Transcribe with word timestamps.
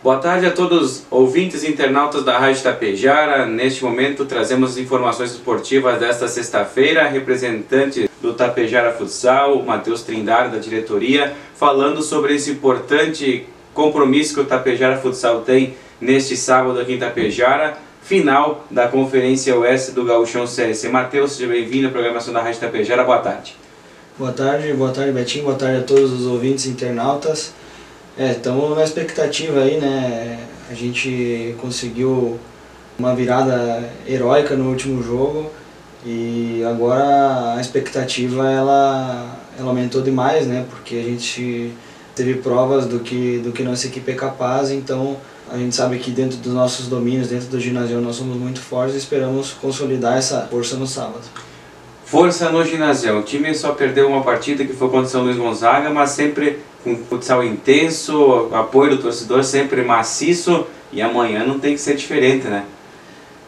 Boa 0.00 0.18
tarde 0.18 0.46
a 0.46 0.52
todos 0.52 1.02
ouvintes 1.10 1.64
e 1.64 1.68
internautas 1.68 2.22
da 2.22 2.38
Rádio 2.38 2.62
Tapejara. 2.62 3.44
Neste 3.46 3.84
momento 3.84 4.24
trazemos 4.24 4.78
informações 4.78 5.32
esportivas 5.32 5.98
desta 5.98 6.28
sexta-feira. 6.28 7.08
Representante 7.08 8.08
do 8.22 8.32
Tapejara 8.32 8.92
Futsal, 8.92 9.60
Matheus 9.64 10.02
Trindade, 10.02 10.54
da 10.54 10.58
diretoria, 10.58 11.34
falando 11.56 12.00
sobre 12.00 12.36
esse 12.36 12.52
importante 12.52 13.44
compromisso 13.74 14.34
que 14.34 14.40
o 14.40 14.44
Tapejara 14.44 14.98
Futsal 14.98 15.40
tem 15.40 15.74
neste 16.00 16.36
sábado 16.36 16.78
aqui 16.78 16.92
em 16.92 16.98
Tapejara, 16.98 17.76
final 18.00 18.66
da 18.70 18.86
Conferência 18.86 19.58
Oeste 19.58 19.90
do 19.90 20.04
Gauchão 20.04 20.44
CSC. 20.44 20.88
Matheus, 20.90 21.32
seja 21.32 21.48
bem-vindo 21.48 21.88
à 21.88 21.90
programação 21.90 22.32
da 22.32 22.40
Rádio 22.40 22.60
Tapejara. 22.60 23.02
Boa 23.02 23.18
tarde. 23.18 23.56
Boa 24.16 24.32
tarde, 24.32 24.72
boa 24.74 24.92
tarde 24.92 25.10
Betinho, 25.10 25.44
boa 25.44 25.56
tarde 25.56 25.78
a 25.78 25.82
todos 25.82 26.12
os 26.12 26.24
ouvintes 26.24 26.66
e 26.66 26.68
internautas. 26.68 27.52
É, 28.20 28.32
estamos 28.32 28.76
na 28.76 28.82
expectativa 28.82 29.60
aí, 29.60 29.78
né? 29.78 30.40
A 30.68 30.74
gente 30.74 31.54
conseguiu 31.60 32.36
uma 32.98 33.14
virada 33.14 33.88
heróica 34.08 34.56
no 34.56 34.70
último 34.70 35.00
jogo 35.00 35.48
e 36.04 36.64
agora 36.68 37.54
a 37.54 37.60
expectativa 37.60 38.50
ela, 38.50 39.38
ela 39.56 39.68
aumentou 39.68 40.02
demais, 40.02 40.48
né? 40.48 40.66
Porque 40.68 40.96
a 40.96 41.02
gente 41.02 41.72
teve 42.16 42.34
provas 42.34 42.86
do 42.86 42.98
que, 42.98 43.38
do 43.38 43.52
que 43.52 43.62
nossa 43.62 43.86
equipe 43.86 44.10
é 44.10 44.14
capaz, 44.16 44.72
então 44.72 45.16
a 45.48 45.56
gente 45.56 45.76
sabe 45.76 46.00
que 46.00 46.10
dentro 46.10 46.38
dos 46.38 46.52
nossos 46.52 46.88
domínios, 46.88 47.28
dentro 47.28 47.46
do 47.46 47.60
ginásio, 47.60 48.00
nós 48.00 48.16
somos 48.16 48.36
muito 48.36 48.60
fortes 48.60 48.96
e 48.96 48.98
esperamos 48.98 49.52
consolidar 49.52 50.18
essa 50.18 50.40
força 50.50 50.74
no 50.74 50.88
sábado. 50.88 51.22
Força 52.10 52.48
no 52.50 52.64
ginásio. 52.64 53.18
O 53.18 53.22
time 53.22 53.54
só 53.54 53.72
perdeu 53.72 54.08
uma 54.08 54.22
partida 54.22 54.64
que 54.64 54.72
foi 54.72 54.88
contra 54.88 55.06
o 55.06 55.10
São 55.10 55.24
Luís 55.24 55.36
Gonzaga, 55.36 55.90
mas 55.90 56.12
sempre 56.12 56.58
com 56.82 56.96
futsal 56.96 57.44
intenso, 57.44 58.48
apoio 58.50 58.96
do 58.96 59.02
torcedor 59.02 59.44
sempre 59.44 59.82
maciço 59.82 60.66
e 60.90 61.02
amanhã 61.02 61.44
não 61.44 61.58
tem 61.58 61.74
que 61.74 61.80
ser 61.80 61.96
diferente, 61.96 62.46
né? 62.46 62.64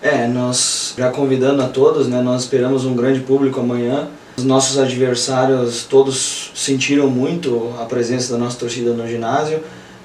É, 0.02 0.27
nós 0.27 0.92
já 0.97 1.08
convidando 1.11 1.62
a 1.62 1.69
todos, 1.69 2.06
né, 2.06 2.20
nós 2.20 2.42
esperamos 2.42 2.84
um 2.84 2.94
grande 2.94 3.20
público 3.20 3.61
amanhã. 3.61 4.08
Os 4.36 4.44
nossos 4.44 4.78
adversários 4.78 5.84
todos 5.84 6.52
sentiram 6.55 7.08
muito 7.08 7.74
a 7.80 7.86
presença 7.86 8.34
da 8.34 8.39
nossa 8.39 8.58
torcida 8.58 8.92
no 8.92 9.08
ginásio. 9.08 9.61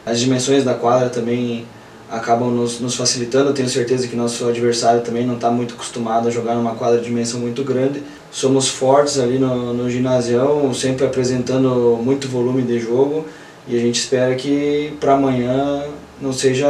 As 0.05 0.17
dimensões 0.17 0.63
da 0.63 0.73
quadra 0.73 1.09
também 1.09 1.65
acabam 2.09 2.49
nos, 2.49 2.79
nos 2.79 2.95
facilitando. 2.95 3.49
Eu 3.49 3.53
tenho 3.53 3.69
certeza 3.69 4.07
que 4.07 4.15
nosso 4.15 4.47
adversário 4.47 5.01
também 5.01 5.25
não 5.25 5.35
está 5.35 5.49
muito 5.49 5.73
acostumado 5.73 6.27
a 6.27 6.31
jogar 6.31 6.55
numa 6.55 6.75
quadra 6.75 6.99
de 6.99 7.05
dimensão 7.05 7.39
muito 7.39 7.63
grande. 7.63 8.03
Somos 8.31 8.67
fortes 8.67 9.19
ali 9.19 9.39
no, 9.39 9.73
no 9.73 9.89
ginásio, 9.89 10.73
sempre 10.73 11.05
apresentando 11.05 11.99
muito 12.03 12.27
volume 12.27 12.61
de 12.61 12.79
jogo 12.79 13.25
e 13.67 13.75
a 13.75 13.79
gente 13.79 13.99
espera 13.99 14.35
que 14.35 14.93
para 14.99 15.13
amanhã 15.13 15.83
não 16.21 16.31
seja 16.31 16.67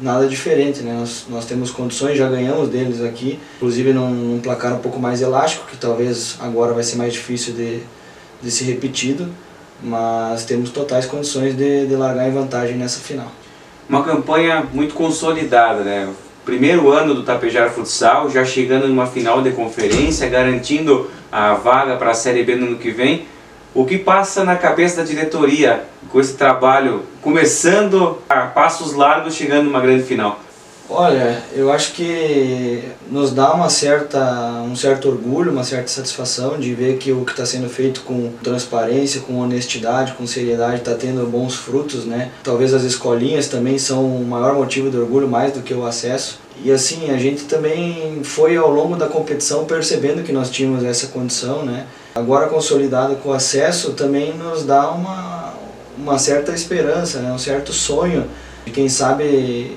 nada 0.00 0.26
diferente. 0.26 0.80
Né? 0.82 0.94
Nós, 0.98 1.24
nós 1.28 1.44
temos 1.44 1.70
condições, 1.70 2.16
já 2.16 2.28
ganhamos 2.28 2.68
deles 2.68 3.02
aqui, 3.02 3.38
inclusive 3.56 3.92
num, 3.92 4.10
num 4.10 4.40
placar 4.40 4.74
um 4.74 4.78
pouco 4.78 4.98
mais 4.98 5.20
elástico, 5.20 5.66
que 5.66 5.76
talvez 5.76 6.36
agora 6.40 6.72
vai 6.72 6.82
ser 6.82 6.96
mais 6.96 7.12
difícil 7.12 7.54
de, 7.54 7.80
de 8.42 8.50
ser 8.50 8.64
repetido, 8.64 9.28
mas 9.82 10.44
temos 10.44 10.70
totais 10.70 11.06
condições 11.06 11.56
de, 11.56 11.86
de 11.86 11.96
largar 11.96 12.28
em 12.28 12.32
vantagem 12.32 12.76
nessa 12.76 13.00
final 13.00 13.30
uma 13.88 14.02
campanha 14.02 14.64
muito 14.72 14.94
consolidada, 14.94 15.82
né? 15.82 16.08
Primeiro 16.44 16.90
ano 16.90 17.14
do 17.14 17.22
Tapejara 17.22 17.70
Futsal, 17.70 18.28
já 18.30 18.44
chegando 18.44 18.86
numa 18.86 19.06
final 19.06 19.40
de 19.40 19.50
conferência, 19.52 20.28
garantindo 20.28 21.10
a 21.32 21.54
vaga 21.54 21.96
para 21.96 22.10
a 22.10 22.14
Série 22.14 22.42
B 22.42 22.54
no 22.56 22.66
ano 22.66 22.76
que 22.76 22.90
vem. 22.90 23.26
O 23.74 23.84
que 23.84 23.98
passa 23.98 24.44
na 24.44 24.54
cabeça 24.54 24.98
da 24.98 25.02
diretoria 25.02 25.84
com 26.10 26.20
esse 26.20 26.34
trabalho, 26.34 27.02
começando 27.20 28.18
a 28.28 28.42
passos 28.42 28.92
largos, 28.92 29.34
chegando 29.34 29.64
numa 29.64 29.80
grande 29.80 30.04
final? 30.04 30.38
Olha, 30.88 31.42
eu 31.54 31.72
acho 31.72 31.92
que 31.92 32.84
nos 33.10 33.32
dá 33.32 33.54
uma 33.54 33.70
certa, 33.70 34.62
um 34.62 34.76
certo 34.76 35.08
orgulho, 35.08 35.50
uma 35.50 35.64
certa 35.64 35.88
satisfação 35.88 36.58
de 36.58 36.74
ver 36.74 36.98
que 36.98 37.10
o 37.10 37.24
que 37.24 37.30
está 37.30 37.46
sendo 37.46 37.70
feito 37.70 38.02
com 38.02 38.30
transparência, 38.42 39.22
com 39.22 39.38
honestidade, 39.38 40.12
com 40.12 40.26
seriedade 40.26 40.76
está 40.76 40.94
tendo 40.94 41.26
bons 41.26 41.54
frutos, 41.54 42.04
né? 42.04 42.30
Talvez 42.42 42.74
as 42.74 42.82
escolinhas 42.82 43.48
também 43.48 43.78
são 43.78 44.04
o 44.04 44.26
maior 44.26 44.54
motivo 44.54 44.90
de 44.90 44.98
orgulho, 44.98 45.26
mais 45.26 45.54
do 45.54 45.62
que 45.62 45.72
o 45.72 45.86
acesso. 45.86 46.38
E 46.62 46.70
assim, 46.70 47.10
a 47.10 47.16
gente 47.16 47.44
também 47.44 48.20
foi 48.22 48.56
ao 48.56 48.70
longo 48.70 48.94
da 48.94 49.06
competição 49.06 49.64
percebendo 49.64 50.22
que 50.22 50.32
nós 50.32 50.50
tínhamos 50.50 50.84
essa 50.84 51.06
condição, 51.06 51.64
né? 51.64 51.86
Agora 52.14 52.46
consolidado 52.46 53.16
com 53.16 53.30
o 53.30 53.32
acesso 53.32 53.92
também 53.94 54.34
nos 54.34 54.64
dá 54.64 54.90
uma, 54.90 55.54
uma 55.98 56.18
certa 56.18 56.52
esperança, 56.52 57.18
né? 57.18 57.32
um 57.32 57.38
certo 57.38 57.72
sonho 57.72 58.26
de 58.64 58.70
quem 58.70 58.88
sabe 58.88 59.76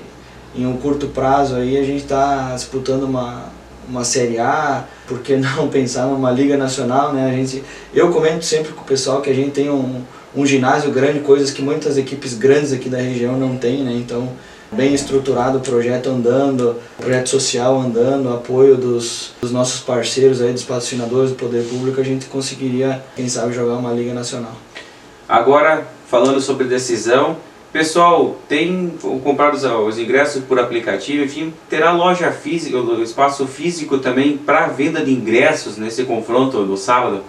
em 0.58 0.66
um 0.66 0.76
curto 0.76 1.06
prazo 1.08 1.54
aí 1.54 1.76
a 1.78 1.84
gente 1.84 2.02
está 2.02 2.52
disputando 2.54 3.04
uma, 3.04 3.44
uma 3.88 4.04
Série 4.04 4.38
A, 4.38 4.84
por 5.06 5.20
que 5.20 5.36
não 5.36 5.68
pensar 5.70 6.06
numa 6.06 6.30
Liga 6.30 6.56
Nacional, 6.56 7.12
né? 7.12 7.30
A 7.30 7.32
gente, 7.32 7.62
eu 7.94 8.10
comento 8.10 8.44
sempre 8.44 8.72
com 8.72 8.82
o 8.82 8.84
pessoal 8.84 9.22
que 9.22 9.30
a 9.30 9.34
gente 9.34 9.50
tem 9.50 9.70
um, 9.70 10.02
um 10.34 10.44
ginásio 10.44 10.90
grande, 10.90 11.20
coisas 11.20 11.50
que 11.50 11.62
muitas 11.62 11.96
equipes 11.96 12.34
grandes 12.34 12.72
aqui 12.72 12.88
da 12.88 12.98
região 12.98 13.38
não 13.38 13.56
têm, 13.56 13.84
né? 13.84 13.92
Então, 13.94 14.28
bem 14.70 14.92
estruturado 14.92 15.58
o 15.58 15.60
projeto 15.60 16.10
andando, 16.10 16.76
projeto 16.98 17.28
social 17.28 17.80
andando, 17.80 18.32
apoio 18.34 18.76
dos, 18.76 19.32
dos 19.40 19.50
nossos 19.50 19.80
parceiros 19.80 20.42
aí, 20.42 20.52
dos 20.52 20.64
patrocinadores 20.64 21.30
do 21.30 21.36
poder 21.36 21.64
público, 21.64 22.00
a 22.00 22.04
gente 22.04 22.26
conseguiria, 22.26 23.02
quem 23.16 23.28
sabe, 23.28 23.54
jogar 23.54 23.74
uma 23.74 23.92
Liga 23.92 24.12
Nacional. 24.12 24.52
Agora, 25.28 25.86
falando 26.06 26.40
sobre 26.40 26.66
decisão, 26.66 27.36
Pessoal, 27.72 28.36
tem 28.48 28.94
comprar 29.22 29.54
os, 29.54 29.62
os, 29.62 29.98
ingressos 29.98 30.42
por 30.42 30.58
aplicativo, 30.58 31.24
enfim, 31.24 31.52
terá 31.68 31.92
loja 31.92 32.32
física, 32.32 32.78
espaço 33.02 33.46
físico 33.46 33.98
também 33.98 34.38
para 34.38 34.68
venda 34.68 35.04
de 35.04 35.12
ingressos 35.12 35.76
nesse 35.76 36.04
confronto 36.04 36.64
do 36.64 36.78
sábado? 36.78 37.20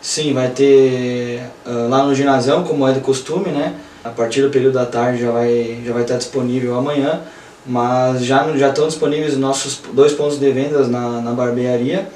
Sim, 0.00 0.32
vai 0.32 0.50
ter 0.50 1.42
uh, 1.64 1.88
lá 1.88 2.02
no 2.04 2.12
ginásio, 2.12 2.64
como 2.64 2.88
é 2.88 2.92
de 2.92 3.00
costume, 3.00 3.50
né? 3.50 3.76
A 4.02 4.10
partir 4.10 4.42
do 4.42 4.50
período 4.50 4.74
da 4.74 4.86
tarde 4.86 5.22
já 5.22 5.30
vai, 5.30 5.80
já 5.84 5.92
vai 5.92 6.02
estar 6.02 6.16
disponível 6.16 6.76
amanhã, 6.76 7.20
mas 7.64 8.24
já, 8.24 8.50
já 8.56 8.70
estão 8.70 8.88
disponíveis 8.88 9.36
nossos 9.36 9.80
dois 9.92 10.12
pontos 10.12 10.40
de 10.40 10.50
vendas 10.50 10.88
na, 10.88 11.20
na 11.20 11.32
barbearia 11.32 12.08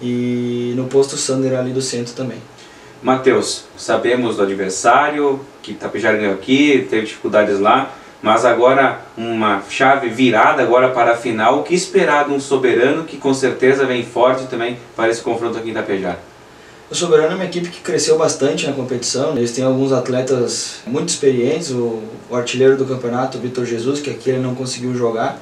e 0.00 0.74
no 0.76 0.84
posto 0.84 1.16
Sander 1.16 1.58
ali 1.58 1.72
do 1.72 1.82
centro 1.82 2.14
também. 2.14 2.38
Matheus, 3.02 3.64
sabemos 3.78 4.36
do 4.36 4.42
adversário, 4.42 5.40
que 5.62 5.72
Tapejara 5.72 6.18
ganhou 6.18 6.34
aqui, 6.34 6.86
teve 6.90 7.06
dificuldades 7.06 7.58
lá, 7.58 7.94
mas 8.22 8.44
agora 8.44 9.00
uma 9.16 9.62
chave 9.70 10.08
virada 10.10 10.62
agora 10.62 10.90
para 10.90 11.12
a 11.12 11.16
final. 11.16 11.60
O 11.60 11.62
que 11.62 11.74
esperar 11.74 12.26
de 12.26 12.32
um 12.32 12.40
soberano 12.40 13.04
que 13.04 13.16
com 13.16 13.32
certeza 13.32 13.86
vem 13.86 14.04
forte 14.04 14.46
também 14.46 14.78
para 14.94 15.08
esse 15.08 15.22
confronto 15.22 15.56
aqui 15.56 15.70
em 15.70 15.74
Tapejara? 15.74 16.18
O 16.90 16.94
Soberano 16.94 17.32
é 17.32 17.34
uma 17.36 17.44
equipe 17.44 17.68
que 17.68 17.80
cresceu 17.80 18.18
bastante 18.18 18.66
na 18.66 18.72
competição. 18.72 19.36
Eles 19.36 19.52
têm 19.52 19.64
alguns 19.64 19.92
atletas 19.92 20.80
muito 20.84 21.08
experientes. 21.08 21.70
O, 21.70 22.02
o 22.28 22.34
artilheiro 22.34 22.76
do 22.76 22.84
campeonato, 22.84 23.38
Vitor 23.38 23.64
Jesus, 23.64 24.00
que 24.00 24.10
aqui 24.10 24.30
ele 24.30 24.40
não 24.40 24.56
conseguiu 24.56 24.92
jogar, 24.92 25.38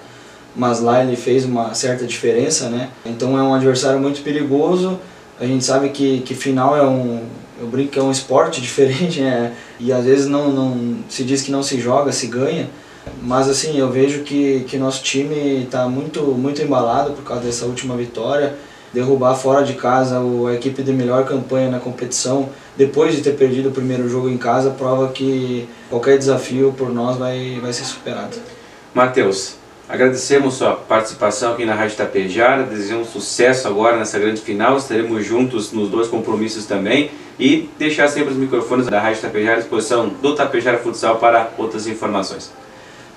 mas 0.55 0.79
lá 0.81 1.03
ele 1.03 1.17
fez 1.17 1.47
uma 1.47 1.73
certa 1.73 2.07
diferença, 2.07 2.69
né? 2.69 2.91
Então 3.07 3.37
é 3.39 3.43
um 3.43 3.55
adversário 3.55 3.99
muito 3.99 4.21
perigoso. 4.21 5.01
A 5.41 5.47
gente 5.47 5.65
sabe 5.65 5.89
que, 5.89 6.21
que 6.21 6.35
final 6.35 6.77
é 6.77 6.87
um, 6.87 7.23
eu 7.61 7.67
brinco 7.67 7.93
que 7.93 7.99
é 7.99 8.03
um 8.03 8.11
esporte 8.11 8.61
diferente, 8.63 9.21
né? 9.21 9.55
E 9.79 9.93
às 9.93 10.05
vezes 10.05 10.27
não, 10.27 10.51
não 10.51 10.99
se 11.09 11.25
diz 11.25 11.43
que 11.43 11.51
não 11.51 11.63
se 11.63 11.81
joga, 11.81 12.13
se 12.13 12.27
ganha. 12.27 12.69
Mas 13.23 13.49
assim, 13.49 13.79
eu 13.79 13.91
vejo 13.91 14.23
que, 14.23 14.65
que 14.69 14.77
nosso 14.77 15.03
time 15.03 15.65
está 15.65 15.89
muito, 15.89 16.23
muito 16.23 16.61
embalado 16.63 17.13
por 17.13 17.25
causa 17.25 17.43
dessa 17.43 17.65
última 17.65 17.97
vitória. 17.97 18.55
Derrubar 18.93 19.35
fora 19.35 19.63
de 19.63 19.75
casa 19.75 20.19
a 20.19 20.55
equipe 20.55 20.83
de 20.83 20.93
melhor 20.93 21.27
campanha 21.27 21.71
na 21.71 21.79
competição, 21.79 22.49
depois 22.75 23.15
de 23.15 23.21
ter 23.21 23.33
perdido 23.33 23.69
o 23.69 23.73
primeiro 23.73 24.09
jogo 24.09 24.31
em 24.31 24.39
casa, 24.39 24.71
prova 24.71 25.09
que 25.09 25.69
qualquer 25.91 26.17
desafio 26.17 26.75
por 26.77 26.89
nós 26.89 27.19
vai, 27.19 27.59
vai 27.61 27.71
ser 27.73 27.85
superado. 27.85 28.39
Matheus, 28.95 29.57
Agradecemos 29.89 30.57
sua 30.57 30.73
participação 30.75 31.55
aqui 31.55 31.65
na 31.65 31.75
Rádio 31.75 31.97
Tapejara, 31.97 32.65
desejamos 32.65 33.09
sucesso 33.09 33.67
agora 33.67 33.97
nessa 33.97 34.19
grande 34.19 34.39
final, 34.39 34.77
estaremos 34.77 35.25
juntos 35.25 35.73
nos 35.73 35.89
dois 35.89 36.09
compromissos 36.09 36.67
também 36.67 37.11
e 37.39 37.69
deixar 37.79 38.09
sempre 38.09 38.33
os 38.33 38.37
microfones 38.37 38.87
da 38.87 39.01
Rádio 39.01 39.23
Tapejara 39.23 39.57
à 39.57 39.61
disposição 39.61 40.09
do 40.09 40.35
Tapejara 40.35 40.79
Futsal 40.79 41.17
para 41.17 41.51
outras 41.57 41.87
informações. 41.87 42.51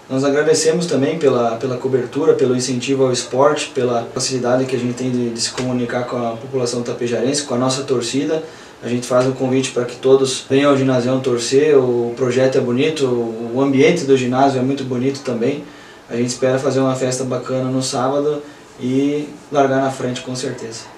Nós 0.10 0.26
agradecemos 0.26 0.86
também 0.86 1.18
pela, 1.18 1.56
pela 1.56 1.78
cobertura, 1.78 2.34
pelo 2.34 2.56
incentivo 2.56 3.06
ao 3.06 3.14
esporte, 3.14 3.72
pela 3.74 4.08
facilidade 4.14 4.66
que 4.66 4.76
a 4.76 4.80
gente 4.80 4.94
tem 4.94 5.10
de, 5.10 5.30
de 5.30 5.40
se 5.40 5.52
comunicar 5.52 6.04
com 6.04 6.18
a 6.18 6.32
população 6.36 6.84
tapejarense, 6.84 7.44
com 7.44 7.56
a 7.56 7.58
nossa 7.58 7.84
torcida. 7.84 8.44
A 8.84 8.90
gente 8.90 9.08
faz 9.08 9.26
um 9.26 9.32
convite 9.32 9.72
para 9.72 9.86
que 9.86 9.96
todos 9.96 10.44
venham 10.50 10.72
ao 10.72 10.78
ginásio 10.78 11.18
torcer, 11.20 11.78
o 11.78 12.14
projeto 12.18 12.58
é 12.58 12.62
bonito, 12.62 13.06
o 13.06 13.62
ambiente 13.62 14.04
do 14.04 14.18
ginásio 14.18 14.60
é 14.60 14.62
muito 14.62 14.84
bonito 14.84 15.22
também. 15.22 15.64
A 16.10 16.16
gente 16.18 16.28
espera 16.28 16.60
fazer 16.60 16.82
uma 16.82 16.96
festa 16.96 17.24
bacana 17.24 17.70
no 17.70 17.82
sábado 17.82 18.44
e 18.82 19.30
largar 19.50 19.82
na 19.82 19.92
frente 19.92 20.20
com 20.22 20.36
certeza. 20.36 20.92